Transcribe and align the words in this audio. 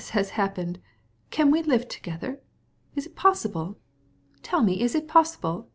has 0.13 0.31
happened, 0.31 0.79
can 1.29 1.51
we 1.51 1.61
live 1.61 1.87
together? 1.87 2.41
Is 2.95 3.03
that 3.03 3.15
possible? 3.15 3.77
Tell 4.41 4.63
me, 4.63 4.81
eh, 4.81 4.83
is 4.83 4.95
it 4.95 5.07
possible?" 5.07 5.69